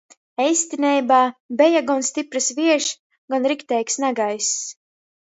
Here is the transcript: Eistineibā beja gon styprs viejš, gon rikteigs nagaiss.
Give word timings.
Eistineibā 0.45 1.19
beja 1.61 1.83
gon 1.91 2.03
styprs 2.09 2.49
viejš, 2.63 2.91
gon 3.37 3.49
rikteigs 3.55 4.03
nagaiss. 4.07 4.53